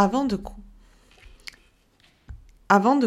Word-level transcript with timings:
Avant 0.00 0.24
de, 0.24 0.36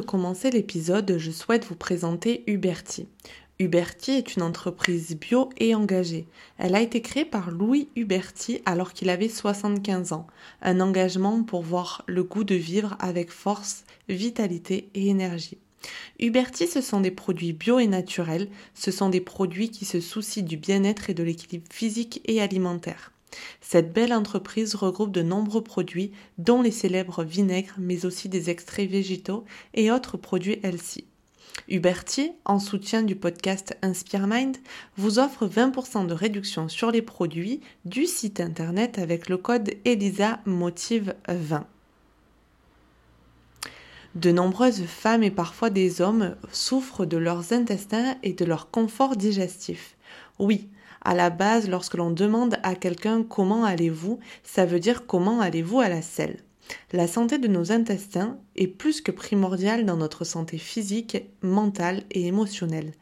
commencer 0.02 0.52
l'épisode, 0.52 1.16
je 1.18 1.32
souhaite 1.32 1.64
vous 1.64 1.78
présenter 1.78 2.44
Huberti. 2.48 3.08
Huberti 3.60 4.12
est 4.12 4.36
une 4.36 4.42
entreprise 4.42 5.16
bio 5.16 5.52
et 5.58 5.74
engagée. 5.74 6.28
Elle 6.58 6.76
a 6.76 6.82
été 6.82 7.02
créée 7.02 7.24
par 7.24 7.50
Louis 7.50 7.88
Huberti 7.96 8.62
alors 8.66 8.92
qu'il 8.92 9.10
avait 9.10 9.30
75 9.30 10.12
ans. 10.12 10.28
Un 10.62 10.82
engagement 10.82 11.44
pour 11.44 11.62
voir 11.62 12.04
le 12.08 12.26
goût 12.26 12.44
de 12.44 12.56
vivre 12.56 12.98
avec 13.00 13.32
force, 13.32 13.86
vitalité 14.10 14.90
et 14.94 15.08
énergie. 15.08 15.60
Huberti, 16.20 16.68
ce 16.68 16.82
sont 16.82 17.00
des 17.00 17.12
produits 17.12 17.54
bio 17.54 17.80
et 17.80 17.88
naturels, 17.88 18.50
ce 18.74 18.92
sont 18.92 19.08
des 19.08 19.22
produits 19.22 19.72
qui 19.72 19.86
se 19.86 20.02
soucient 20.02 20.44
du 20.44 20.58
bien-être 20.58 21.10
et 21.10 21.14
de 21.14 21.24
l'équilibre 21.24 21.72
physique 21.72 22.20
et 22.26 22.42
alimentaire. 22.42 23.14
Cette 23.62 23.94
belle 23.94 24.14
entreprise 24.14 24.76
regroupe 24.76 25.12
de 25.12 25.22
nombreux 25.22 25.64
produits, 25.64 26.12
dont 26.38 26.62
les 26.62 26.72
célèbres 26.72 27.24
vinaigres, 27.24 27.76
mais 27.78 28.06
aussi 28.06 28.30
des 28.30 28.50
extraits 28.50 28.90
végétaux 28.90 29.46
et 29.74 29.92
autres 29.92 30.18
produits 30.18 30.60
healthy. 30.64 31.06
Huberti, 31.68 32.32
en 32.46 32.60
soutien 32.60 33.04
du 33.04 33.16
podcast 33.16 33.78
Inspire 33.82 34.28
Mind, 34.28 34.58
vous 34.98 35.20
offre 35.20 35.48
20% 35.48 36.08
de 36.08 36.14
réduction 36.14 36.70
sur 36.70 36.92
les 36.92 37.02
produits 37.02 37.62
du 37.86 38.06
site 38.06 38.40
internet 38.40 39.00
avec 39.00 39.30
le 39.30 39.38
code 39.38 39.72
ELISA 39.86 40.40
Motive 40.46 41.16
20. 41.28 41.66
De 44.16 44.32
nombreuses 44.32 44.84
femmes 44.84 45.24
et 45.24 45.32
parfois 45.32 45.70
des 45.70 46.02
hommes 46.02 46.36
souffrent 46.52 47.06
de 47.06 47.18
leurs 47.18 47.54
intestins 47.54 48.18
et 48.24 48.34
de 48.34 48.44
leur 48.44 48.70
confort 48.70 49.16
digestif. 49.16 49.96
Oui, 50.38 50.68
à 51.02 51.16
la 51.16 51.30
base, 51.30 51.70
lorsque 51.70 51.96
l'on 51.96 52.12
demande 52.12 52.58
à 52.64 52.76
quelqu'un 52.76 53.24
comment 53.24 53.64
allez-vous, 53.66 54.20
ça 54.44 54.66
veut 54.66 54.80
dire 54.80 55.06
comment 55.06 55.42
allez-vous 55.42 55.80
à 55.80 55.90
la 55.90 56.02
selle. 56.02 56.38
La 56.94 57.08
santé 57.08 57.38
de 57.38 57.48
nos 57.48 57.72
intestins 57.72 58.38
est 58.56 58.68
plus 58.68 59.02
que 59.02 59.12
primordiale 59.12 59.86
dans 59.86 59.98
notre 59.98 60.24
santé 60.24 60.58
physique, 60.58 61.18
mentale 61.42 62.04
et 62.12 62.28
émotionnelle. 62.28 62.94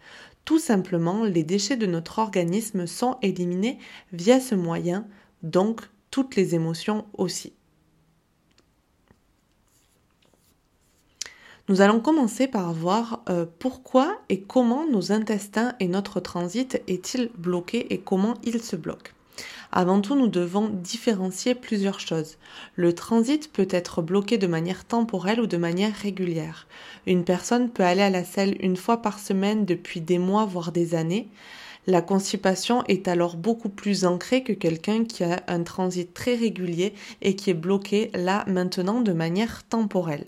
Tout 0.45 0.59
simplement, 0.59 1.23
les 1.25 1.43
déchets 1.43 1.77
de 1.77 1.85
notre 1.85 2.19
organisme 2.19 2.87
sont 2.87 3.17
éliminés 3.21 3.77
via 4.13 4.39
ce 4.39 4.55
moyen, 4.55 5.05
donc 5.43 5.81
toutes 6.09 6.35
les 6.35 6.55
émotions 6.55 7.05
aussi. 7.13 7.53
Nous 11.69 11.81
allons 11.81 11.99
commencer 11.99 12.47
par 12.47 12.73
voir 12.73 13.21
euh, 13.29 13.45
pourquoi 13.59 14.19
et 14.29 14.41
comment 14.41 14.87
nos 14.89 15.11
intestins 15.11 15.75
et 15.79 15.87
notre 15.87 16.19
transit 16.19 16.81
est-il 16.87 17.29
bloqué 17.37 17.93
et 17.93 17.99
comment 17.99 18.33
il 18.43 18.59
se 18.59 18.75
bloque. 18.75 19.13
Avant 19.71 20.01
tout, 20.01 20.15
nous 20.15 20.27
devons 20.27 20.67
différencier 20.67 21.53
plusieurs 21.53 21.99
choses. 21.99 22.37
Le 22.75 22.93
transit 22.93 23.53
peut 23.53 23.67
être 23.69 24.01
bloqué 24.01 24.39
de 24.39 24.47
manière 24.47 24.83
temporelle 24.83 25.39
ou 25.39 25.45
de 25.45 25.57
manière 25.57 25.93
régulière. 25.93 26.65
Une 27.05 27.23
personne 27.23 27.69
peut 27.69 27.83
aller 27.83 28.01
à 28.01 28.09
la 28.09 28.23
selle 28.23 28.57
une 28.61 28.75
fois 28.75 29.03
par 29.03 29.19
semaine 29.19 29.65
depuis 29.65 30.01
des 30.01 30.17
mois 30.17 30.45
voire 30.45 30.71
des 30.71 30.95
années. 30.95 31.29
La 31.85 32.01
constipation 32.01 32.83
est 32.87 33.07
alors 33.07 33.37
beaucoup 33.37 33.69
plus 33.69 34.05
ancrée 34.05 34.41
que 34.41 34.53
quelqu'un 34.53 35.05
qui 35.05 35.23
a 35.23 35.43
un 35.47 35.61
transit 35.61 36.11
très 36.15 36.33
régulier 36.33 36.95
et 37.21 37.35
qui 37.35 37.51
est 37.51 37.53
bloqué 37.53 38.09
là 38.15 38.43
maintenant 38.47 39.01
de 39.01 39.13
manière 39.13 39.63
temporelle. 39.67 40.25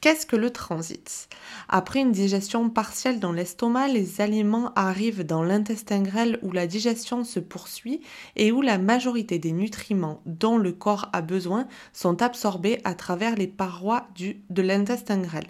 Qu'est-ce 0.00 0.24
que 0.24 0.36
le 0.36 0.48
transit? 0.48 1.28
Après 1.68 2.00
une 2.00 2.12
digestion 2.12 2.70
partielle 2.70 3.20
dans 3.20 3.32
l'estomac, 3.32 3.88
les 3.88 4.22
aliments 4.22 4.72
arrivent 4.74 5.26
dans 5.26 5.42
l'intestin 5.42 6.00
grêle 6.00 6.38
où 6.40 6.52
la 6.52 6.66
digestion 6.66 7.22
se 7.22 7.38
poursuit 7.38 8.00
et 8.34 8.50
où 8.50 8.62
la 8.62 8.78
majorité 8.78 9.38
des 9.38 9.52
nutriments 9.52 10.22
dont 10.24 10.56
le 10.56 10.72
corps 10.72 11.10
a 11.12 11.20
besoin 11.20 11.68
sont 11.92 12.22
absorbés 12.22 12.80
à 12.84 12.94
travers 12.94 13.34
les 13.34 13.46
parois 13.46 14.06
du, 14.14 14.40
de 14.48 14.62
l'intestin 14.62 15.18
grêle. 15.18 15.48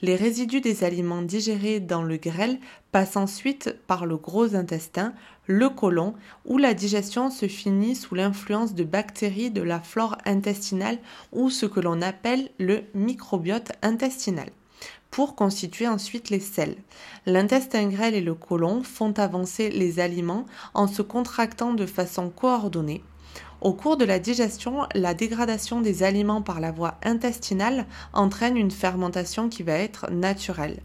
Les 0.00 0.14
résidus 0.14 0.60
des 0.60 0.84
aliments 0.84 1.22
digérés 1.22 1.80
dans 1.80 2.02
le 2.02 2.16
grêle 2.16 2.58
passent 2.92 3.16
ensuite 3.16 3.74
par 3.86 4.06
le 4.06 4.16
gros 4.16 4.54
intestin, 4.54 5.12
le 5.46 5.68
côlon, 5.68 6.14
où 6.44 6.56
la 6.56 6.74
digestion 6.74 7.30
se 7.30 7.48
finit 7.48 7.96
sous 7.96 8.14
l'influence 8.14 8.74
de 8.74 8.84
bactéries 8.84 9.50
de 9.50 9.62
la 9.62 9.80
flore 9.80 10.16
intestinale 10.24 10.98
ou 11.32 11.50
ce 11.50 11.66
que 11.66 11.80
l'on 11.80 12.00
appelle 12.00 12.50
le 12.58 12.82
microbiote 12.94 13.72
intestinal 13.82 14.50
pour 15.10 15.34
constituer 15.34 15.88
ensuite 15.88 16.30
les 16.30 16.38
selles. 16.38 16.76
L'intestin 17.26 17.88
grêle 17.88 18.14
et 18.14 18.20
le 18.20 18.34
côlon 18.34 18.82
font 18.82 19.12
avancer 19.12 19.70
les 19.70 20.00
aliments 20.00 20.44
en 20.74 20.86
se 20.86 21.02
contractant 21.02 21.72
de 21.72 21.86
façon 21.86 22.28
coordonnée 22.28 23.02
au 23.60 23.72
cours 23.72 23.96
de 23.96 24.04
la 24.04 24.18
digestion, 24.18 24.86
la 24.94 25.14
dégradation 25.14 25.80
des 25.80 26.02
aliments 26.02 26.42
par 26.42 26.60
la 26.60 26.70
voie 26.70 26.94
intestinale 27.02 27.86
entraîne 28.12 28.56
une 28.56 28.70
fermentation 28.70 29.48
qui 29.48 29.62
va 29.62 29.72
être 29.72 30.10
naturelle. 30.10 30.80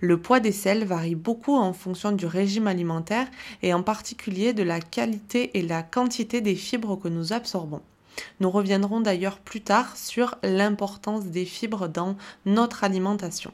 Le 0.00 0.20
poids 0.20 0.40
des 0.40 0.52
selles 0.52 0.84
varie 0.84 1.14
beaucoup 1.14 1.56
en 1.56 1.72
fonction 1.72 2.12
du 2.12 2.26
régime 2.26 2.66
alimentaire 2.66 3.28
et 3.62 3.72
en 3.72 3.82
particulier 3.82 4.52
de 4.52 4.62
la 4.62 4.80
qualité 4.80 5.56
et 5.56 5.62
la 5.62 5.82
quantité 5.82 6.40
des 6.40 6.56
fibres 6.56 6.96
que 6.96 7.08
nous 7.08 7.32
absorbons. 7.32 7.82
Nous 8.40 8.50
reviendrons 8.50 9.00
d'ailleurs 9.00 9.38
plus 9.38 9.60
tard 9.60 9.96
sur 9.96 10.36
l'importance 10.42 11.26
des 11.26 11.44
fibres 11.44 11.88
dans 11.88 12.16
notre 12.44 12.84
alimentation. 12.84 13.52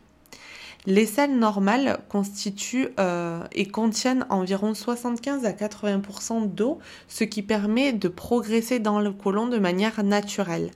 Les 0.84 1.06
selles 1.06 1.38
normales 1.38 2.00
constituent 2.08 2.88
euh, 2.98 3.44
et 3.52 3.66
contiennent 3.66 4.26
environ 4.30 4.74
75 4.74 5.44
à 5.44 5.52
80% 5.52 6.52
d'eau, 6.52 6.80
ce 7.06 7.22
qui 7.22 7.42
permet 7.42 7.92
de 7.92 8.08
progresser 8.08 8.80
dans 8.80 9.00
le 9.00 9.12
côlon 9.12 9.46
de 9.46 9.58
manière 9.58 10.02
naturelle. 10.02 10.72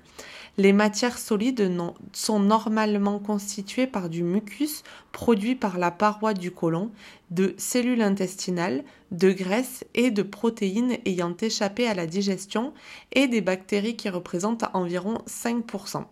Les 0.58 0.72
matières 0.72 1.18
solides 1.18 1.70
sont 2.12 2.38
normalement 2.38 3.18
constituées 3.18 3.88
par 3.88 4.08
du 4.08 4.22
mucus 4.22 4.84
produit 5.10 5.56
par 5.56 5.76
la 5.76 5.90
paroi 5.90 6.34
du 6.34 6.52
côlon, 6.52 6.92
de 7.30 7.54
cellules 7.58 8.00
intestinales, 8.00 8.84
de 9.10 9.32
graisses 9.32 9.84
et 9.94 10.12
de 10.12 10.22
protéines 10.22 10.98
ayant 11.04 11.36
échappé 11.36 11.88
à 11.88 11.94
la 11.94 12.06
digestion 12.06 12.72
et 13.12 13.26
des 13.26 13.40
bactéries 13.40 13.96
qui 13.96 14.08
représentent 14.08 14.64
environ 14.72 15.18
5%. 15.26 16.04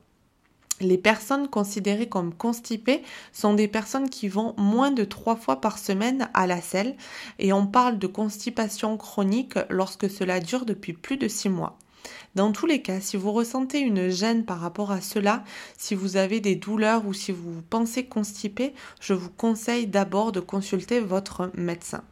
Les 0.81 0.99
personnes 0.99 1.49
considérées 1.49 2.09
comme 2.09 2.35
constipées 2.35 3.03
sont 3.33 3.55
des 3.55 3.69
personnes 3.69 4.11
qui 4.11 4.27
vont 4.29 4.55
moins 4.57 4.91
de 4.91 5.05
trois 5.05 5.37
fois 5.37 5.61
par 5.61 5.79
semaine 5.79 6.29
à 6.35 6.47
la 6.47 6.61
selle 6.61 6.97
et 7.39 7.53
on 7.53 7.67
parle 7.67 7.99
de 7.99 8.09
constipation 8.09 8.97
chronique 8.97 9.55
lorsque 9.71 10.11
cela 10.11 10.41
dure 10.41 10.65
depuis 10.65 10.93
plus 10.93 11.17
de 11.17 11.29
six 11.29 11.49
mois. 11.49 11.79
Dans 12.35 12.51
tous 12.51 12.67
les 12.67 12.83
cas, 12.83 13.01
si 13.01 13.17
vous 13.17 13.31
ressentez 13.31 13.79
une 13.79 14.09
gêne 14.09 14.45
par 14.45 14.59
rapport 14.59 14.91
à 14.91 15.01
cela, 15.01 15.45
si 15.79 15.95
vous 15.95 16.17
avez 16.17 16.41
des 16.41 16.57
douleurs 16.57 17.07
ou 17.07 17.13
si 17.13 17.31
vous 17.31 17.63
pensez 17.71 18.07
constipé, 18.07 18.75
je 19.01 19.15
vous 19.15 19.31
conseille 19.31 19.87
d'abord 19.87 20.33
de 20.33 20.41
consulter 20.41 20.99
votre 20.99 21.51
médecin. 21.55 22.03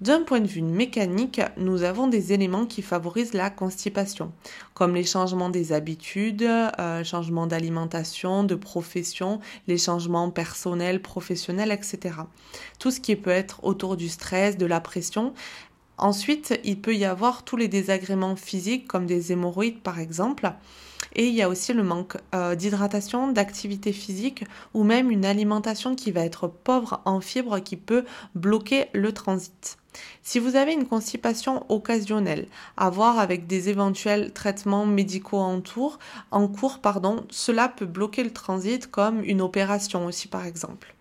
D'un 0.00 0.22
point 0.22 0.40
de 0.40 0.46
vue 0.46 0.62
mécanique, 0.62 1.42
nous 1.58 1.82
avons 1.82 2.06
des 2.06 2.32
éléments 2.32 2.64
qui 2.64 2.80
favorisent 2.80 3.34
la 3.34 3.50
constipation, 3.50 4.32
comme 4.72 4.94
les 4.94 5.04
changements 5.04 5.50
des 5.50 5.74
habitudes, 5.74 6.42
euh, 6.42 7.04
changements 7.04 7.46
d'alimentation, 7.46 8.42
de 8.42 8.54
profession, 8.54 9.40
les 9.66 9.76
changements 9.76 10.30
personnels, 10.30 11.02
professionnels, 11.02 11.70
etc. 11.70 12.14
Tout 12.78 12.90
ce 12.90 12.98
qui 12.98 13.14
peut 13.14 13.28
être 13.28 13.62
autour 13.62 13.98
du 13.98 14.08
stress, 14.08 14.56
de 14.56 14.64
la 14.64 14.80
pression. 14.80 15.34
Ensuite, 15.98 16.58
il 16.64 16.80
peut 16.80 16.96
y 16.96 17.04
avoir 17.04 17.44
tous 17.44 17.56
les 17.56 17.68
désagréments 17.68 18.36
physiques, 18.36 18.88
comme 18.88 19.04
des 19.04 19.32
hémorroïdes 19.32 19.80
par 19.80 19.98
exemple. 19.98 20.50
Et 21.14 21.26
il 21.26 21.34
y 21.34 21.42
a 21.42 21.48
aussi 21.50 21.74
le 21.74 21.82
manque 21.82 22.16
euh, 22.34 22.54
d'hydratation, 22.54 23.32
d'activité 23.32 23.92
physique 23.92 24.44
ou 24.72 24.82
même 24.82 25.10
une 25.10 25.26
alimentation 25.26 25.94
qui 25.94 26.10
va 26.10 26.24
être 26.24 26.48
pauvre 26.48 27.02
en 27.04 27.20
fibres 27.20 27.58
qui 27.58 27.76
peut 27.76 28.06
bloquer 28.34 28.86
le 28.94 29.12
transit. 29.12 29.76
Si 30.22 30.38
vous 30.38 30.56
avez 30.56 30.72
une 30.72 30.86
constipation 30.86 31.64
occasionnelle, 31.68 32.46
à 32.76 32.90
voir 32.90 33.18
avec 33.18 33.46
des 33.46 33.68
éventuels 33.68 34.32
traitements 34.32 34.86
médicaux 34.86 35.38
en, 35.38 36.48
cours, 36.48 36.78
pardon, 36.78 37.24
cela 37.30 37.68
peut 37.68 37.86
bloquer 37.86 38.22
le 38.22 38.32
transit 38.32 38.90
comme 38.90 39.24
une 39.24 39.40
opération 39.40 40.06
aussi 40.06 40.28
par 40.28 40.46
exemple. 40.46 40.94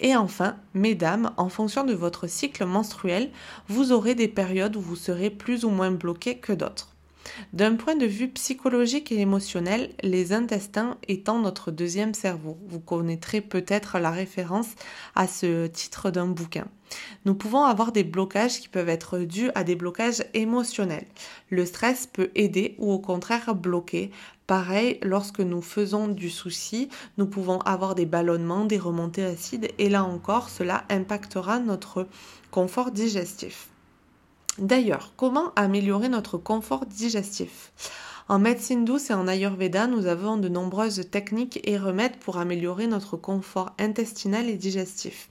Et 0.00 0.16
enfin, 0.16 0.56
mesdames, 0.74 1.32
en 1.36 1.48
fonction 1.48 1.84
de 1.84 1.94
votre 1.94 2.26
cycle 2.26 2.66
menstruel, 2.66 3.30
vous 3.68 3.92
aurez 3.92 4.14
des 4.14 4.28
périodes 4.28 4.76
où 4.76 4.80
vous 4.80 4.96
serez 4.96 5.30
plus 5.30 5.64
ou 5.64 5.70
moins 5.70 5.90
bloqué 5.90 6.36
que 6.36 6.52
d'autres. 6.52 6.91
D'un 7.52 7.76
point 7.76 7.96
de 7.96 8.06
vue 8.06 8.28
psychologique 8.28 9.12
et 9.12 9.20
émotionnel, 9.20 9.90
les 10.02 10.32
intestins 10.32 10.98
étant 11.08 11.38
notre 11.38 11.70
deuxième 11.70 12.14
cerveau. 12.14 12.58
Vous 12.68 12.80
connaîtrez 12.80 13.40
peut-être 13.40 13.98
la 13.98 14.10
référence 14.10 14.68
à 15.14 15.26
ce 15.26 15.66
titre 15.66 16.10
d'un 16.10 16.26
bouquin. 16.26 16.66
Nous 17.24 17.34
pouvons 17.34 17.64
avoir 17.64 17.92
des 17.92 18.04
blocages 18.04 18.60
qui 18.60 18.68
peuvent 18.68 18.88
être 18.88 19.18
dus 19.18 19.50
à 19.54 19.64
des 19.64 19.76
blocages 19.76 20.24
émotionnels. 20.34 21.06
Le 21.50 21.64
stress 21.64 22.06
peut 22.06 22.30
aider 22.34 22.74
ou 22.78 22.92
au 22.92 22.98
contraire 22.98 23.54
bloquer. 23.54 24.10
Pareil, 24.46 24.98
lorsque 25.02 25.40
nous 25.40 25.62
faisons 25.62 26.08
du 26.08 26.28
souci, 26.28 26.88
nous 27.16 27.26
pouvons 27.26 27.60
avoir 27.60 27.94
des 27.94 28.06
ballonnements, 28.06 28.64
des 28.64 28.78
remontées 28.78 29.24
acides 29.24 29.70
et 29.78 29.88
là 29.88 30.04
encore, 30.04 30.50
cela 30.50 30.84
impactera 30.90 31.58
notre 31.60 32.06
confort 32.50 32.90
digestif. 32.90 33.71
D'ailleurs, 34.58 35.12
comment 35.16 35.52
améliorer 35.56 36.08
notre 36.08 36.36
confort 36.36 36.84
digestif? 36.84 37.72
En 38.28 38.38
médecine 38.38 38.84
douce 38.84 39.10
et 39.10 39.14
en 39.14 39.26
Ayurveda, 39.26 39.86
nous 39.86 40.06
avons 40.06 40.36
de 40.36 40.48
nombreuses 40.48 41.08
techniques 41.10 41.60
et 41.64 41.78
remèdes 41.78 42.16
pour 42.18 42.36
améliorer 42.36 42.86
notre 42.86 43.16
confort 43.16 43.72
intestinal 43.78 44.48
et 44.48 44.56
digestif. 44.56 45.30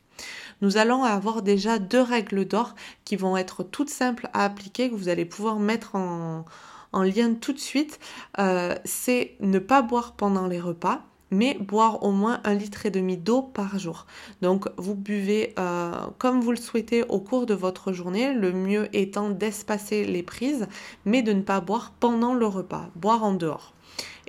Nous 0.61 0.77
allons 0.77 1.03
avoir 1.03 1.41
déjà 1.41 1.79
deux 1.79 2.01
règles 2.01 2.45
d'or 2.45 2.75
qui 3.05 3.15
vont 3.15 3.37
être 3.37 3.63
toutes 3.63 3.89
simples 3.89 4.27
à 4.33 4.43
appliquer, 4.43 4.89
que 4.89 4.95
vous 4.95 5.09
allez 5.09 5.25
pouvoir 5.25 5.59
mettre 5.59 5.95
en, 5.95 6.45
lien 6.93 7.33
tout 7.35 7.53
de 7.53 7.59
suite. 7.59 7.99
Euh, 8.39 8.75
c'est 8.85 9.35
ne 9.39 9.59
pas 9.59 9.81
boire 9.81 10.13
pendant 10.13 10.47
les 10.47 10.59
repas 10.59 11.03
mais 11.31 11.55
boire 11.55 12.03
au 12.03 12.11
moins 12.11 12.39
un 12.43 12.53
litre 12.53 12.85
et 12.85 12.91
demi 12.91 13.17
d'eau 13.17 13.41
par 13.41 13.79
jour. 13.79 14.05
Donc 14.41 14.67
vous 14.77 14.95
buvez 14.95 15.53
euh, 15.57 15.91
comme 16.17 16.41
vous 16.41 16.51
le 16.51 16.57
souhaitez 16.57 17.03
au 17.03 17.19
cours 17.19 17.45
de 17.45 17.53
votre 17.53 17.93
journée, 17.93 18.33
le 18.33 18.51
mieux 18.51 18.87
étant 18.95 19.29
d'espacer 19.29 20.03
les 20.03 20.23
prises, 20.23 20.67
mais 21.05 21.21
de 21.21 21.33
ne 21.33 21.41
pas 21.41 21.61
boire 21.61 21.93
pendant 21.99 22.33
le 22.33 22.45
repas, 22.45 22.89
boire 22.95 23.23
en 23.23 23.33
dehors. 23.33 23.73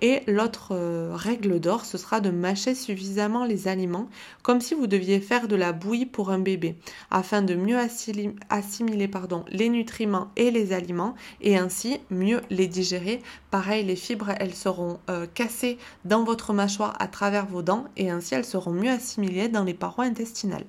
Et 0.04 0.24
l'autre 0.26 0.72
euh, 0.72 1.12
règle 1.14 1.60
d'or, 1.60 1.84
ce 1.84 1.96
sera 1.96 2.20
de 2.20 2.30
mâcher 2.30 2.74
suffisamment 2.74 3.44
les 3.44 3.68
aliments, 3.68 4.08
comme 4.42 4.60
si 4.60 4.74
vous 4.74 4.88
deviez 4.88 5.20
faire 5.20 5.46
de 5.46 5.54
la 5.54 5.72
bouillie 5.72 6.06
pour 6.06 6.30
un 6.30 6.40
bébé, 6.40 6.74
afin 7.12 7.40
de 7.40 7.54
mieux 7.54 7.78
assimiler 7.78 9.10
les 9.48 9.68
nutriments 9.68 10.32
et 10.34 10.50
les 10.50 10.72
aliments, 10.72 11.14
et 11.40 11.56
ainsi 11.56 12.00
mieux 12.10 12.40
les 12.50 12.66
digérer. 12.66 13.22
Pareil, 13.52 13.84
les 13.84 13.94
fibres, 13.94 14.32
elles 14.40 14.54
seront 14.54 14.98
euh, 15.08 15.26
cassées 15.32 15.78
dans 16.04 16.24
votre 16.24 16.52
mâchoire 16.52 16.96
à 16.98 17.06
travers 17.06 17.46
vos 17.46 17.62
dents, 17.62 17.84
et 17.96 18.10
ainsi 18.10 18.34
elles 18.34 18.44
seront 18.44 18.72
mieux 18.72 18.90
assimilées 18.90 19.48
dans 19.48 19.62
les 19.62 19.74
parois 19.74 20.06
intestinales. 20.06 20.66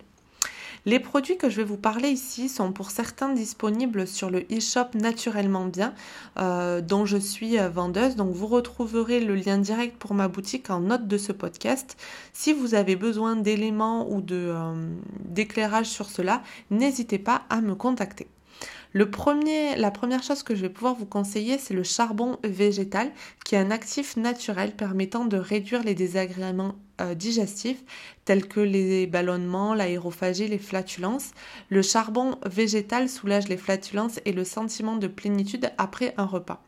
Les 0.85 0.99
produits 0.99 1.37
que 1.37 1.49
je 1.49 1.57
vais 1.57 1.63
vous 1.63 1.77
parler 1.77 2.09
ici 2.09 2.49
sont 2.49 2.73
pour 2.73 2.91
certains 2.91 3.29
disponibles 3.29 4.05
sur 4.05 4.29
le 4.29 4.41
e-shop 4.51 4.95
Naturellement 4.95 5.65
Bien, 5.65 5.93
euh, 6.37 6.81
dont 6.81 7.05
je 7.05 7.15
suis 7.15 7.57
euh, 7.57 7.69
vendeuse. 7.69 8.17
Donc 8.17 8.33
vous 8.33 8.47
retrouverez 8.47 9.21
le 9.21 9.35
lien 9.35 9.57
direct 9.57 9.97
pour 9.97 10.13
ma 10.13 10.27
boutique 10.27 10.69
en 10.69 10.81
note 10.81 11.07
de 11.07 11.17
ce 11.17 11.31
podcast. 11.31 11.95
Si 12.33 12.51
vous 12.51 12.75
avez 12.75 12.97
besoin 12.97 13.37
d'éléments 13.37 14.11
ou 14.11 14.21
euh, 14.31 14.89
d'éclairage 15.23 15.87
sur 15.87 16.09
cela, 16.09 16.43
n'hésitez 16.69 17.17
pas 17.17 17.43
à 17.49 17.61
me 17.61 17.75
contacter. 17.75 18.27
Le 18.95 19.09
premier, 19.09 19.75
la 19.75 19.89
première 19.89 20.21
chose 20.21 20.43
que 20.43 20.53
je 20.53 20.61
vais 20.61 20.69
pouvoir 20.69 20.93
vous 20.93 21.07
conseiller, 21.07 21.57
c'est 21.57 21.73
le 21.73 21.81
charbon 21.81 22.37
végétal, 22.43 23.11
qui 23.43 23.55
est 23.55 23.57
un 23.57 23.71
actif 23.71 24.17
naturel 24.17 24.71
permettant 24.75 25.25
de 25.25 25.35
réduire 25.35 25.83
les 25.83 25.95
désagréments 25.95 26.75
euh, 27.01 27.15
digestifs 27.15 27.83
tels 28.23 28.47
que 28.47 28.59
les 28.59 29.07
ballonnements, 29.07 29.73
l'aérophagie, 29.73 30.47
les 30.47 30.59
flatulences. 30.59 31.31
Le 31.69 31.81
charbon 31.81 32.37
végétal 32.45 33.09
soulage 33.09 33.47
les 33.47 33.57
flatulences 33.57 34.19
et 34.25 34.31
le 34.31 34.43
sentiment 34.43 34.95
de 34.95 35.07
plénitude 35.07 35.71
après 35.79 36.13
un 36.17 36.25
repas. 36.25 36.63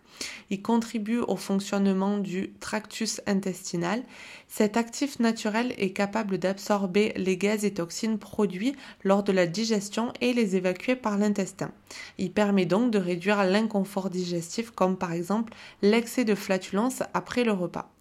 Il 0.49 0.61
contribue 0.61 1.19
au 1.19 1.35
fonctionnement 1.35 2.17
du 2.17 2.53
tractus 2.59 3.21
intestinal. 3.27 4.03
Cet 4.47 4.77
actif 4.77 5.19
naturel 5.19 5.73
est 5.77 5.91
capable 5.91 6.37
d'absorber 6.37 7.13
les 7.15 7.37
gaz 7.37 7.65
et 7.65 7.73
toxines 7.73 8.19
produits 8.19 8.75
lors 9.03 9.23
de 9.23 9.31
la 9.31 9.47
digestion 9.47 10.13
et 10.21 10.33
les 10.33 10.55
évacuer 10.55 10.95
par 10.95 11.17
l'intestin. 11.17 11.71
Il 12.17 12.31
permet 12.31 12.65
donc 12.65 12.91
de 12.91 12.99
réduire 12.99 13.43
l'inconfort 13.43 14.09
digestif 14.09 14.71
comme 14.71 14.97
par 14.97 15.13
exemple 15.13 15.53
l'excès 15.81 16.25
de 16.25 16.35
flatulence 16.35 17.03
après 17.13 17.43
le 17.43 17.51
repas. 17.51 17.91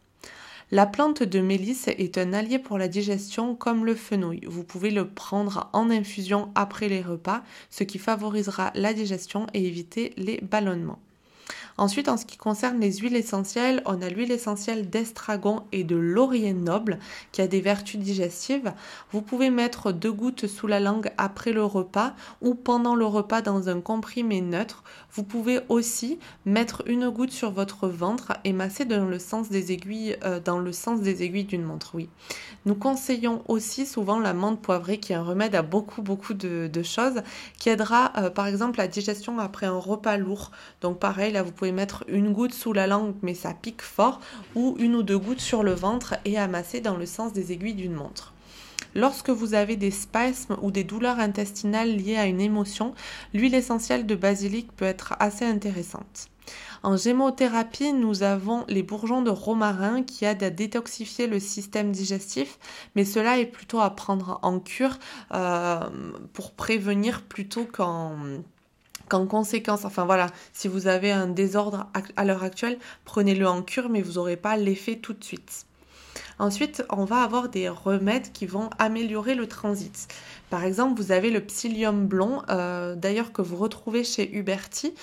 La 0.71 0.87
plante 0.87 1.23
de 1.23 1.41
mélisse 1.41 1.89
est 1.89 2.19
un 2.19 2.33
allié 2.33 2.59
pour 2.59 2.79
la 2.79 2.89
digestion 2.89 3.55
comme 3.55 3.85
le 3.85 3.95
fenouil. 3.95 4.41
Vous 4.47 4.65
pouvez 4.65 4.91
le 4.91 5.07
prendre 5.07 5.69
en 5.73 5.91
infusion 5.91 6.51
après 6.55 6.89
les 6.89 7.03
repas, 7.03 7.43
ce 7.71 7.85
qui 7.85 7.99
favorisera 7.99 8.73
la 8.75 8.95
digestion 8.95 9.47
et 9.53 9.67
éviter 9.67 10.15
les 10.17 10.41
ballonnements. 10.41 11.04
Ensuite, 11.77 12.09
en 12.09 12.17
ce 12.17 12.25
qui 12.25 12.37
concerne 12.37 12.79
les 12.79 12.93
huiles 12.99 13.17
essentielles, 13.17 13.83
on 13.85 14.01
a 14.01 14.09
l'huile 14.09 14.31
essentielle 14.31 14.89
d'estragon 14.89 15.65
et 15.73 15.83
de 15.83 15.97
laurier 15.97 16.53
noble 16.53 16.99
qui 17.33 17.43
a 17.43 17.49
des 17.49 17.61
vertus 17.61 17.99
digestives. 17.99 18.73
Vous 19.11 19.23
pouvez 19.23 19.51
mettre 19.51 19.91
deux 19.91 20.13
gouttes 20.13 20.47
sous 20.47 20.69
la 20.69 20.79
langue 20.79 21.11
après 21.19 21.53
le 21.53 21.65
repas 21.65 22.15
ou 22.41 22.55
pendant 22.55 22.95
le 22.95 23.07
repas 23.07 23.43
dans 23.43 23.69
un 23.69 23.81
comprimé 23.81 24.41
neutre. 24.41 24.85
Vous 25.13 25.25
pouvez 25.25 25.61
aussi 25.69 26.19
mettre 26.45 26.83
une 26.87 27.11
goutte 27.11 27.33
sur 27.33 27.51
votre 27.51 27.89
ventre 27.89 28.35
et 28.45 28.53
masser 28.53 28.85
dans 28.85 29.07
le 29.07 29.19
sens 29.19 29.49
des 29.49 29.73
aiguilles, 29.73 30.17
euh, 30.25 30.41
d'une 31.45 31.65
montre. 31.65 31.91
Oui. 31.95 32.09
Nous 32.67 32.75
conseillons 32.75 33.43
aussi 33.49 33.87
souvent 33.87 34.21
la 34.21 34.33
menthe 34.33 34.61
poivrée 34.63 34.99
qui 34.99 35.13
est 35.13 35.17
un 35.17 35.23
remède 35.23 35.55
à 35.55 35.63
beaucoup 35.63 36.03
beaucoup 36.03 36.35
de, 36.35 36.71
choses 36.83 37.23
qui 37.59 37.69
aidera 37.69 38.13
euh, 38.17 38.31
par 38.31 38.47
exemple 38.47 38.79
la 38.79 38.89
digestion 38.89 39.39
après 39.39 39.67
un 39.67 39.79
repas 39.79 40.17
lourd. 40.17 40.51
Donc 40.81 40.99
pareil 40.99 41.33
là 41.33 41.43
vous 41.43 41.53
pouvez 41.53 41.64
mettre 41.73 42.05
une 42.09 42.33
goutte 42.33 42.55
sous 42.55 42.73
la 42.73 42.87
langue 42.87 43.15
mais 43.23 43.35
ça 43.35 43.55
pique 43.55 43.83
fort 43.83 44.21
ou 44.55 44.77
une 44.79 44.95
ou 44.95 45.03
deux 45.03 45.19
gouttes 45.19 45.41
sur 45.41 45.63
le 45.63 45.73
ventre 45.73 46.15
et 46.25 46.39
amasser 46.39 46.81
dans 46.81 46.97
le 46.97 47.07
sens 47.07 47.33
des 47.33 47.53
aiguilles 47.53 47.75
d'une 47.75 47.95
montre. 47.95 48.33
Lorsque 48.95 49.31
vous 49.31 49.55
avez 49.55 49.77
des 49.77 49.91
spasmes 49.91 50.57
ou 50.63 50.71
des 50.71 50.85
douleurs 50.85 51.19
intestinales 51.19 51.97
liées 51.97 52.17
à 52.17 52.27
une 52.27 52.41
émotion, 52.41 52.95
l'huile 53.33 53.55
essentielle 53.55 54.07
de 54.07 54.15
basilic 54.15 54.71
peut 54.77 54.85
être 54.85 55.15
assez 55.19 55.45
intéressante. 55.45 56.29
En 56.83 56.97
gémothérapie, 56.97 57.95
nous 57.95 58.23
avons 58.23 58.65
les 58.69 58.83
bourgeons 58.83 59.23
de 59.23 59.31
romarin 59.31 60.03
qui 60.03 60.27
aident 60.27 60.43
à 60.43 60.51
détoxifier 60.51 61.27
le 61.27 61.41
système 61.41 61.91
digestif, 61.91 62.59
mais 62.95 63.07
cela 63.07 63.39
est 63.39 63.47
plutôt 63.47 63.81
à 63.81 63.89
prendre 63.91 64.39
en 64.43 64.61
cure 64.61 64.99
euh, 65.33 65.81
pour 66.35 66.53
prévenir 66.53 67.23
plutôt 67.23 67.65
qu'en 67.65 68.17
qu'en 69.09 69.27
conséquence, 69.27 69.85
enfin 69.85 70.05
voilà, 70.05 70.29
si 70.53 70.69
vous 70.69 70.87
avez 70.87 71.13
un 71.13 71.27
désordre 71.27 71.87
à 72.17 72.25
l'heure 72.25 72.43
actuelle, 72.43 72.79
prenez-le 73.05 73.47
en 73.47 73.63
cure, 73.63 73.89
mais 73.89 74.03
vous 74.03 74.13
n'aurez 74.15 74.37
pas 74.37 74.57
l'effet 74.57 74.97
tout 74.97 75.13
de 75.13 75.25
suite. 75.25 75.67
Ensuite, 76.39 76.85
on 76.91 77.05
va 77.05 77.23
avoir 77.23 77.49
des 77.49 77.69
remèdes 77.69 78.33
qui 78.33 78.47
vont 78.47 78.71
améliorer 78.79 79.35
le 79.35 79.47
transit. 79.47 80.09
Par 80.51 80.65
exemple, 80.65 81.01
vous 81.01 81.11
avez 81.11 81.31
le 81.31 81.41
psyllium 81.41 82.07
blond, 82.07 82.43
euh, 82.49 82.95
d'ailleurs 82.95 83.33
que 83.33 83.43
vous 83.43 83.57
retrouvez 83.57 84.05
chez 84.05 84.37
Huberti, 84.37 84.95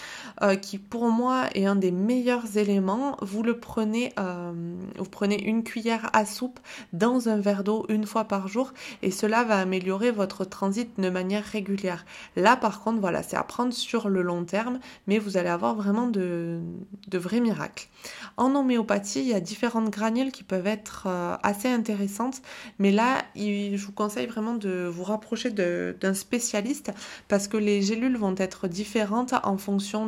euh, 0.42 0.56
qui 0.56 0.78
pour 0.78 1.10
moi 1.10 1.46
est 1.56 1.66
un 1.66 1.76
des 1.76 1.92
meilleurs 1.92 2.58
éléments. 2.58 3.18
Vous 3.22 3.44
le 3.44 3.60
prenez, 3.60 4.14
euh, 4.20 4.54
vous 4.98 5.10
prenez 5.10 5.44
une 5.44 5.64
cuillère 5.64 6.10
à 6.14 6.26
soupe 6.26 6.60
dans 6.94 7.28
un 7.28 7.38
verre 7.38 7.64
d'eau 7.64 7.86
une 7.90 8.06
fois 8.06 8.26
par 8.26 8.48
jour, 8.48 8.74
et 9.02 9.12
cela 9.12 9.44
va 9.44 9.58
améliorer 9.58 10.12
votre 10.12 10.46
transit 10.46 10.90
de 10.98 11.10
manière 11.10 11.44
régulière. 11.44 12.06
Là, 12.36 12.56
par 12.56 12.82
contre, 12.82 13.02
voilà, 13.02 13.24
c'est 13.24 13.36
à 13.38 13.44
prendre 13.44 13.74
sur 13.74 14.08
le 14.08 14.22
long 14.22 14.46
terme, 14.46 14.80
mais 15.08 15.20
vous 15.20 15.38
allez 15.38 15.50
avoir 15.50 15.76
vraiment 15.76 16.08
de, 16.08 16.62
de 17.08 17.18
vrais 17.18 17.42
miracles. 17.42 17.90
En 18.38 18.56
homéopathie, 18.56 19.20
il 19.20 19.28
y 19.28 19.34
a 19.34 19.42
différentes 19.42 19.90
granules 19.90 20.32
qui 20.32 20.44
peuvent 20.44 20.68
être 20.68 21.08
assez 21.44 21.70
intéressantes, 21.70 22.42
mais 22.80 22.92
là, 22.92 23.24
je 23.36 23.86
vous 23.86 23.92
conseille 23.92 24.28
vraiment 24.28 24.56
de 24.56 24.88
vous 24.92 25.04
rapprocher 25.04 25.50
d'un 25.50 26.14
spécialiste 26.14 26.92
parce 27.28 27.48
que 27.48 27.58
les 27.58 27.82
gélules 27.82 28.18
vont 28.18 28.36
être 28.38 28.68
différentes 28.68 29.34
en 29.44 29.58
fonction 29.58 30.08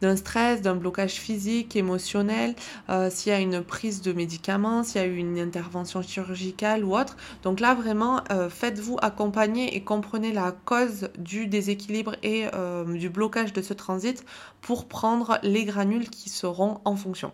d'un 0.00 0.16
stress, 0.16 0.62
d'un 0.62 0.74
blocage 0.74 1.14
physique, 1.14 1.76
émotionnel, 1.76 2.54
euh, 2.88 3.10
s'il 3.10 3.32
y 3.32 3.34
a 3.34 3.40
une 3.40 3.62
prise 3.62 4.02
de 4.02 4.12
médicaments, 4.12 4.82
s'il 4.82 5.00
y 5.00 5.04
a 5.04 5.06
eu 5.06 5.16
une 5.16 5.38
intervention 5.38 6.02
chirurgicale 6.02 6.84
ou 6.84 6.96
autre. 6.96 7.16
Donc 7.42 7.60
là, 7.60 7.74
vraiment, 7.74 8.20
euh, 8.30 8.48
faites-vous 8.48 8.96
accompagner 9.02 9.76
et 9.76 9.82
comprenez 9.82 10.32
la 10.32 10.52
cause 10.52 11.08
du 11.18 11.46
déséquilibre 11.46 12.16
et 12.22 12.46
euh, 12.54 12.84
du 12.84 13.08
blocage 13.10 13.52
de 13.52 13.62
ce 13.62 13.74
transit 13.74 14.24
pour 14.60 14.86
prendre 14.86 15.38
les 15.42 15.64
granules 15.64 16.08
qui 16.10 16.30
seront 16.30 16.80
en 16.84 16.96
fonction. 16.96 17.32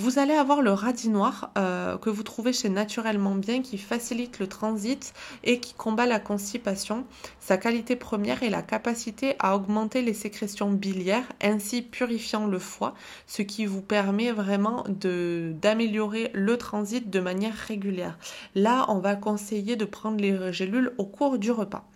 Vous 0.00 0.18
allez 0.18 0.32
avoir 0.32 0.62
le 0.62 0.72
radis 0.72 1.10
noir 1.10 1.50
euh, 1.58 1.98
que 1.98 2.08
vous 2.08 2.22
trouvez 2.22 2.54
chez 2.54 2.70
Naturellement 2.70 3.34
Bien 3.34 3.60
qui 3.60 3.76
facilite 3.76 4.38
le 4.38 4.46
transit 4.46 5.12
et 5.44 5.60
qui 5.60 5.74
combat 5.74 6.06
la 6.06 6.18
constipation. 6.18 7.04
Sa 7.38 7.58
qualité 7.58 7.96
première 7.96 8.42
est 8.42 8.48
la 8.48 8.62
capacité 8.62 9.36
à 9.40 9.54
augmenter 9.54 10.00
les 10.00 10.14
sécrétions 10.14 10.70
biliaires, 10.70 11.30
ainsi 11.42 11.82
purifiant 11.82 12.46
le 12.46 12.58
foie, 12.58 12.94
ce 13.26 13.42
qui 13.42 13.66
vous 13.66 13.82
permet 13.82 14.32
vraiment 14.32 14.86
d'améliorer 14.88 16.30
le 16.32 16.56
transit 16.56 17.10
de 17.10 17.20
manière 17.20 17.54
régulière. 17.54 18.16
Là, 18.54 18.86
on 18.88 19.00
va 19.00 19.16
conseiller 19.16 19.76
de 19.76 19.84
prendre 19.84 20.18
les 20.18 20.50
gélules 20.50 20.94
au 20.96 21.04
cours 21.04 21.38
du 21.38 21.50
repas. 21.50 21.89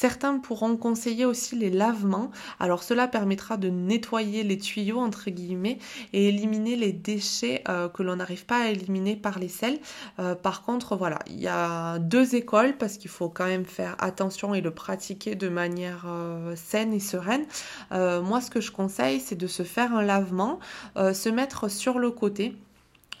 Certains 0.00 0.38
pourront 0.38 0.78
conseiller 0.78 1.26
aussi 1.26 1.56
les 1.56 1.68
lavements. 1.68 2.30
Alors 2.58 2.82
cela 2.82 3.06
permettra 3.06 3.58
de 3.58 3.68
nettoyer 3.68 4.44
les 4.44 4.56
tuyaux 4.56 4.98
entre 4.98 5.28
guillemets 5.28 5.76
et 6.14 6.28
éliminer 6.28 6.74
les 6.74 6.94
déchets 6.94 7.62
euh, 7.68 7.90
que 7.90 8.02
l'on 8.02 8.16
n'arrive 8.16 8.46
pas 8.46 8.62
à 8.62 8.68
éliminer 8.68 9.14
par 9.14 9.38
les 9.38 9.50
sels. 9.50 9.78
Euh, 10.18 10.34
par 10.34 10.62
contre, 10.62 10.96
voilà, 10.96 11.18
il 11.26 11.38
y 11.38 11.48
a 11.48 11.98
deux 11.98 12.34
écoles 12.34 12.78
parce 12.78 12.96
qu'il 12.96 13.10
faut 13.10 13.28
quand 13.28 13.44
même 13.44 13.66
faire 13.66 13.94
attention 13.98 14.54
et 14.54 14.62
le 14.62 14.70
pratiquer 14.70 15.34
de 15.34 15.50
manière 15.50 16.06
euh, 16.06 16.56
saine 16.56 16.94
et 16.94 16.98
sereine. 17.00 17.44
moi, 17.90 18.40
ce 18.40 18.50
que 18.50 18.62
je 18.62 18.72
conseille, 18.72 19.20
c'est 19.20 19.36
de 19.36 19.46
se 19.46 19.64
faire 19.64 19.94
un 19.94 20.02
lavement, 20.02 20.60
se 20.96 21.28
mettre 21.28 21.68
sur 21.68 21.98
le 21.98 22.10
côté 22.10 22.56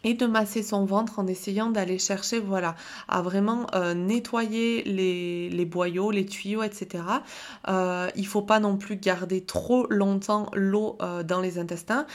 et 0.04 0.14
de 0.14 0.26
masser 0.26 0.62
son 0.62 0.84
ventre 0.84 1.18
en 1.18 1.26
essayant 1.26 1.70
d'aller 1.70 1.98
chercher, 1.98 2.40
voilà, 2.40 2.74
à 3.08 3.22
vraiment 3.22 3.66
euh, 3.74 3.94
nettoyer 3.94 4.82
les, 4.84 5.50
les, 5.50 5.64
boyaux, 5.64 6.10
les 6.10 6.26
tuyaux, 6.26 6.62
etc. 6.62 7.04
Euh, 7.68 8.08
il 8.16 8.26
faut 8.26 8.42
pas 8.42 8.60
non 8.60 8.76
plus 8.76 8.96
garder 8.96 9.42
trop 9.42 9.86
longtemps 9.90 10.50
l'eau 10.54 10.96
euh, 11.02 11.22
dans 11.22 11.40
les 11.40 11.58
intestins 11.58 12.06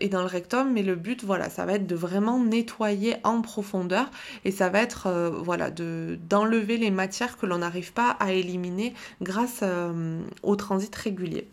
et 0.00 0.08
dans 0.08 0.20
le 0.20 0.26
rectum, 0.26 0.72
mais 0.72 0.82
le 0.82 0.94
but, 0.94 1.24
voilà, 1.24 1.50
ça 1.50 1.64
va 1.66 1.74
être 1.74 1.86
de 1.86 1.94
vraiment 1.94 2.38
nettoyer 2.38 3.16
en 3.24 3.40
profondeur 3.40 4.10
et 4.44 4.50
ça 4.50 4.68
va 4.68 4.80
être, 4.80 5.08
voilà, 5.42 5.70
de 5.70 6.18
d'enlever 6.28 6.76
les 6.76 6.90
matières 6.90 7.36
que 7.36 7.46
l'on 7.46 7.58
n'arrive 7.58 7.92
pas 7.92 8.10
à 8.20 8.32
éliminer 8.32 8.94
grâce 9.20 9.62
au 10.42 10.56
transit 10.56 10.94
régulier. 10.94 11.48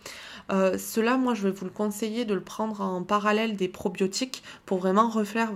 Euh, 0.49 0.77
cela, 0.77 1.17
moi, 1.17 1.33
je 1.33 1.43
vais 1.43 1.51
vous 1.51 1.65
le 1.65 1.71
conseiller 1.71 2.25
de 2.25 2.33
le 2.33 2.41
prendre 2.41 2.81
en 2.81 3.03
parallèle 3.03 3.55
des 3.55 3.67
probiotiques 3.67 4.43
pour 4.65 4.79
vraiment 4.79 5.09
refaire, 5.09 5.51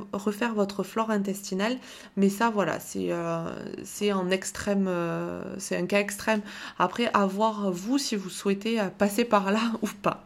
votre 0.54 0.84
flore 0.84 1.12
intestinale. 1.12 1.78
Mais 2.18 2.30
ça, 2.30 2.50
voilà, 2.50 2.80
c'est 2.80 3.08
euh, 3.12 4.30
extrême, 4.32 4.86
euh, 4.88 5.42
c'est 5.58 5.78
un 5.78 5.86
cas 5.86 6.00
extrême. 6.00 6.42
Après, 6.80 7.10
à 7.14 7.26
voir 7.26 7.72
vous 7.72 7.98
si 7.98 8.16
vous 8.16 8.30
souhaitez 8.30 8.80
passer 8.98 9.26
par 9.26 9.52
là 9.52 9.62
ou 9.82 9.88
pas. 10.02 10.26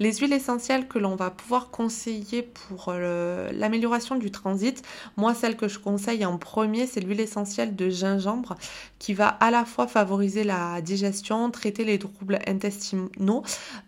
Les 0.00 0.14
huiles 0.14 0.32
essentielles 0.32 0.88
que 0.88 0.98
l'on 0.98 1.14
va 1.14 1.30
pouvoir 1.30 1.70
conseiller 1.70 2.42
pour 2.42 2.92
l'amélioration 2.92 4.16
du 4.16 4.30
transit, 4.30 4.82
moi, 5.16 5.34
celle 5.34 5.56
que 5.56 5.68
je 5.68 5.78
conseille 5.78 6.24
en 6.24 6.38
premier, 6.38 6.86
c'est 6.86 7.00
l'huile 7.00 7.20
essentielle 7.20 7.76
de 7.76 7.90
gingembre 7.90 8.56
qui 8.98 9.12
va 9.12 9.28
à 9.28 9.50
la 9.50 9.64
fois 9.64 9.86
favoriser 9.86 10.44
la 10.44 10.80
digestion, 10.80 11.50
traiter 11.50 11.84
les 11.84 11.98
troubles 11.98 12.38
intestinaux. 12.46 13.42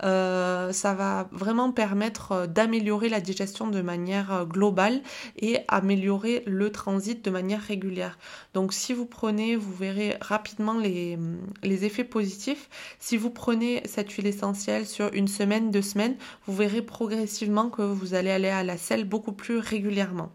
Euh, 0.07 0.73
ça 0.73 0.95
va 0.95 1.29
vraiment 1.33 1.73
permettre 1.73 2.33
euh, 2.33 2.47
d'améliorer 2.47 3.09
la 3.09 3.21
digestion 3.21 3.67
de 3.67 3.83
manière 3.83 4.33
euh, 4.33 4.45
globale 4.45 5.03
et 5.37 5.59
améliorer 5.69 6.45
le 6.47 6.71
transit 6.71 7.25
de 7.25 7.31
manière 7.31 7.61
régulière. 7.61 8.19
Donc 8.55 8.73
si 8.73 8.95
vous 8.95 9.07
prenez, 9.07 9.57
vous 9.57 9.75
verrez 9.75 10.17
rapidement 10.21 10.79
les, 10.79 11.19
les 11.63 11.85
effets 11.85 12.05
positifs. 12.05 12.69
Si 13.01 13.17
vous 13.17 13.31
prenez 13.31 13.83
cette 13.85 14.13
huile 14.13 14.27
essentielle 14.27 14.87
sur 14.87 15.13
une 15.13 15.29
semaine, 15.29 15.71
deux 15.71 15.83
semaines, 15.83 16.17
vous 16.47 16.55
verrez 16.55 16.83
progressivement 16.83 17.69
que 17.69 17.83
vous 17.83 18.15
allez 18.15 18.31
aller 18.31 18.49
à 18.49 18.63
la 18.63 18.77
selle 18.77 19.05
beaucoup 19.05 19.33
plus 19.33 19.59
régulièrement. 19.59 20.31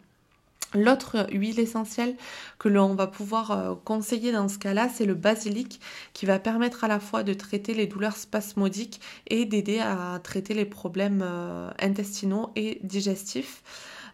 L'autre 0.74 1.28
huile 1.32 1.60
essentielle 1.60 2.16
que 2.58 2.70
l'on 2.70 2.96
va 2.96 3.08
pouvoir 3.08 3.52
euh, 3.52 3.76
conseiller 3.84 4.32
dans 4.32 4.48
ce 4.48 4.58
cas-là, 4.58 4.88
c'est 4.88 5.06
le 5.06 5.16
basilic 5.16 5.82
qui 6.14 6.26
va 6.26 6.40
permettre 6.40 6.86
à 6.86 6.88
la 6.88 7.02
fois 7.02 7.24
de 7.24 7.34
traiter 7.34 7.74
les 7.74 7.88
douleurs 7.88 8.16
spasmodiques 8.16 9.02
et 9.28 9.46
d'aider 9.46 9.80
à 9.80 10.20
traiter 10.24 10.54
les 10.54 10.66
problèmes 10.66 11.22
euh, 11.24 11.70
intestinaux 11.80 12.52
et 12.56 12.80
digestifs. 12.84 13.64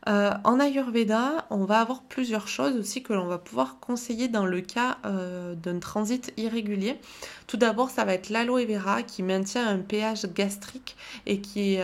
Euh, 0.09 0.31
en 0.45 0.59
Ayurveda, 0.59 1.45
on 1.51 1.65
va 1.65 1.79
avoir 1.79 2.01
plusieurs 2.03 2.47
choses 2.47 2.75
aussi 2.75 3.03
que 3.03 3.13
l'on 3.13 3.27
va 3.27 3.37
pouvoir 3.37 3.79
conseiller 3.79 4.27
dans 4.27 4.45
le 4.45 4.61
cas 4.61 4.97
d'un 5.03 5.79
transit 5.79 6.31
irrégulier. 6.37 6.97
Tout 7.45 7.57
d'abord, 7.57 7.89
ça 7.89 8.05
va 8.05 8.13
être 8.13 8.29
l'aloe 8.29 8.65
vera 8.65 9.03
qui 9.03 9.21
maintient 9.21 9.67
un 9.67 9.79
pH 9.79 10.27
gastrique 10.33 10.95
et 11.25 11.41
qui 11.41 11.77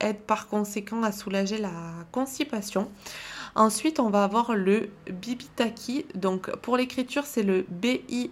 aide 0.00 0.20
par 0.26 0.48
conséquent 0.48 1.02
à 1.02 1.12
soulager 1.12 1.56
la 1.56 1.70
constipation. 2.12 2.90
Ensuite, 3.54 4.00
on 4.00 4.10
va 4.10 4.24
avoir 4.24 4.54
le 4.54 4.90
bibitaki. 5.10 6.06
Donc, 6.14 6.50
pour 6.56 6.76
l'écriture, 6.76 7.24
c'est 7.24 7.42
le 7.42 7.66
B-I-B-H-I-T-A-K-I, 7.68 8.30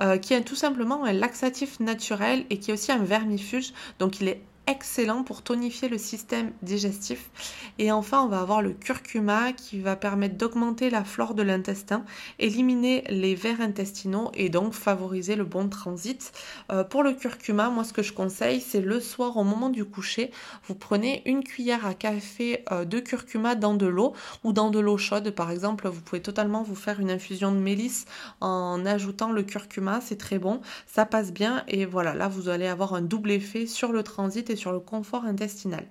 euh, 0.00 0.16
qui 0.18 0.34
est 0.34 0.42
tout 0.42 0.54
simplement 0.54 1.04
un 1.04 1.12
laxatif 1.12 1.80
naturel 1.80 2.44
et 2.50 2.58
qui 2.58 2.70
est 2.70 2.74
aussi 2.74 2.92
un 2.92 3.04
vermifuge. 3.04 3.72
Donc, 3.98 4.20
il 4.20 4.28
est 4.28 4.42
excellent 4.66 5.24
pour 5.24 5.42
tonifier 5.42 5.88
le 5.88 5.98
système 5.98 6.52
digestif. 6.62 7.30
Et 7.78 7.90
enfin, 7.90 8.22
on 8.22 8.28
va 8.28 8.40
avoir 8.40 8.62
le 8.62 8.70
curcuma 8.70 9.52
qui 9.52 9.80
va 9.80 9.96
permettre 9.96 10.36
d'augmenter 10.36 10.90
la 10.90 11.04
flore 11.04 11.34
de 11.34 11.42
l'intestin, 11.42 12.04
éliminer 12.38 13.04
les 13.08 13.34
vers 13.34 13.60
intestinaux 13.60 14.30
et 14.34 14.48
donc 14.48 14.74
favoriser 14.74 15.36
le 15.36 15.44
bon 15.44 15.68
transit. 15.68 16.32
Euh, 16.70 16.84
pour 16.84 17.02
le 17.02 17.12
curcuma, 17.12 17.70
moi 17.70 17.84
ce 17.84 17.92
que 17.92 18.02
je 18.02 18.12
conseille, 18.12 18.60
c'est 18.60 18.80
le 18.80 19.00
soir 19.00 19.36
au 19.36 19.44
moment 19.44 19.68
du 19.68 19.84
coucher, 19.84 20.30
vous 20.68 20.74
prenez 20.74 21.22
une 21.26 21.42
cuillère 21.42 21.86
à 21.86 21.94
café 21.94 22.64
euh, 22.70 22.84
de 22.84 23.00
curcuma 23.00 23.54
dans 23.54 23.74
de 23.74 23.86
l'eau 23.86 24.12
ou 24.44 24.52
dans 24.52 24.70
de 24.70 24.78
l'eau 24.78 24.98
chaude. 24.98 25.30
Par 25.30 25.50
exemple, 25.50 25.88
vous 25.88 26.00
pouvez 26.00 26.22
totalement 26.22 26.62
vous 26.62 26.76
faire 26.76 27.00
une 27.00 27.10
infusion 27.10 27.52
de 27.52 27.58
mélisse 27.58 28.04
en 28.40 28.86
ajoutant 28.86 29.32
le 29.32 29.42
curcuma, 29.42 30.00
c'est 30.00 30.18
très 30.18 30.38
bon, 30.38 30.60
ça 30.86 31.04
passe 31.04 31.32
bien 31.32 31.64
et 31.68 31.84
voilà, 31.84 32.14
là 32.14 32.28
vous 32.28 32.48
allez 32.48 32.66
avoir 32.66 32.94
un 32.94 33.02
double 33.02 33.32
effet 33.32 33.66
sur 33.66 33.92
le 33.92 34.02
transit 34.02 34.51
sur 34.56 34.72
le 34.72 34.80
confort 34.80 35.24
intestinal. 35.24 35.86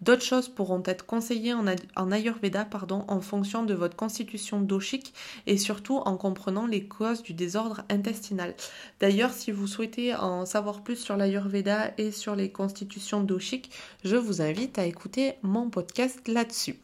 D'autres 0.00 0.22
choses 0.22 0.48
pourront 0.48 0.82
être 0.86 1.06
conseillées 1.06 1.54
en, 1.54 2.12
Ayurveda 2.12 2.68
en 3.08 3.20
fonction 3.20 3.64
de 3.64 3.74
votre 3.74 3.96
constitution 3.96 4.60
doshique 4.60 5.12
et 5.46 5.58
surtout 5.58 5.96
en 5.96 6.16
comprenant 6.16 6.66
les 6.66 6.84
causes 6.84 7.22
du 7.22 7.34
désordre 7.34 7.82
intestinal. 7.88 8.54
D'ailleurs, 9.00 9.32
si 9.32 9.50
vous 9.50 9.66
souhaitez 9.66 10.14
en 10.14 10.46
savoir 10.46 10.82
plus 10.82 10.96
sur 10.96 11.16
l'Ayurveda 11.16 11.92
et 11.98 12.12
sur 12.12 12.36
les 12.36 12.50
constitutions 12.50 13.22
doshiques, 13.22 13.70
je 14.04 14.16
vous 14.16 14.40
invite 14.40 14.78
à 14.78 14.86
écouter 14.86 15.34
mon 15.42 15.70
podcast 15.70 16.26
là-dessus. 16.28 16.76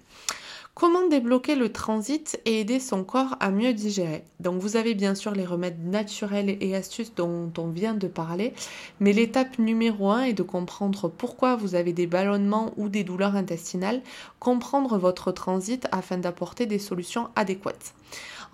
Comment 0.74 1.06
débloquer 1.06 1.54
le 1.54 1.70
transit 1.70 2.40
et 2.46 2.58
aider 2.58 2.80
son 2.80 3.04
corps 3.04 3.36
à 3.38 3.52
mieux 3.52 3.72
digérer? 3.72 4.24
Donc 4.40 4.60
vous 4.60 4.74
avez 4.74 4.94
bien 4.94 5.14
sûr 5.14 5.30
les 5.30 5.46
remèdes 5.46 5.86
naturels 5.86 6.56
et 6.60 6.74
astuces 6.74 7.14
dont 7.14 7.52
on 7.58 7.68
vient 7.68 7.94
de 7.94 8.08
parler, 8.08 8.54
mais 8.98 9.12
l'étape 9.12 9.60
numéro 9.60 10.10
un 10.10 10.22
est 10.22 10.32
de 10.32 10.42
comprendre 10.42 11.06
pourquoi 11.06 11.54
vous 11.54 11.76
avez 11.76 11.92
des 11.92 12.08
ballonnements 12.08 12.72
ou 12.76 12.88
des 12.88 13.04
douleurs 13.04 13.36
intestinales, 13.36 14.02
comprendre 14.40 14.98
votre 14.98 15.30
transit 15.30 15.86
afin 15.92 16.18
d'apporter 16.18 16.66
des 16.66 16.80
solutions 16.80 17.28
adéquates. 17.36 17.94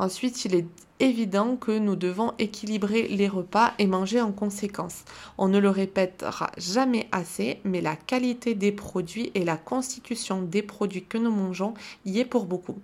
Ensuite, 0.01 0.47
il 0.47 0.55
est 0.55 0.65
évident 0.99 1.57
que 1.57 1.79
nous 1.79 1.95
devons 1.95 2.33
équilibrer 2.39 3.07
les 3.07 3.29
repas 3.29 3.75
et 3.79 3.87
manger 3.87 4.23
en 4.23 4.33
conséquence. 4.33 5.05
On 5.37 5.47
ne 5.49 5.59
le 5.59 5.69
répétera 5.69 6.51
jamais 6.57 7.07
assez, 7.13 7.61
mais 7.65 7.83
la 7.83 7.97
qualité 7.97 8.55
des 8.55 8.73
produits 8.73 9.31
et 9.35 9.45
la 9.45 9.59
constitution 9.59 10.41
des 10.41 10.63
produits 10.63 11.05
que 11.05 11.19
nous 11.19 11.31
mangeons 11.31 11.75
y 12.07 12.19
est 12.19 12.25
pour 12.25 12.47
beaucoup. 12.47 12.79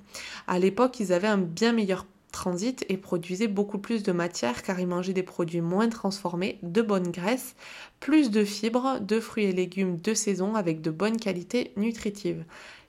À 0.46 0.58
l'époque, 0.58 1.00
ils 1.00 1.14
avaient 1.14 1.26
un 1.26 1.38
bien 1.38 1.72
meilleur 1.72 2.04
transit 2.32 2.84
et 2.90 2.98
produisaient 2.98 3.48
beaucoup 3.48 3.78
plus 3.78 4.02
de 4.02 4.12
matière 4.12 4.62
car 4.62 4.78
ils 4.78 4.86
mangeaient 4.86 5.14
des 5.14 5.22
produits 5.22 5.62
moins 5.62 5.88
transformés, 5.88 6.58
de 6.62 6.82
bonne 6.82 7.10
graisse, 7.10 7.56
plus 7.98 8.30
de 8.30 8.44
fibres, 8.44 9.00
de 9.00 9.20
fruits 9.20 9.44
et 9.44 9.52
légumes 9.52 9.96
de 9.96 10.12
saison 10.12 10.54
avec 10.54 10.82
de 10.82 10.90
bonnes 10.90 11.16
qualités 11.16 11.72
nutritives 11.78 12.44